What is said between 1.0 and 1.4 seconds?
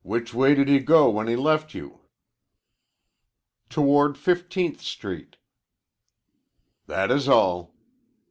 when he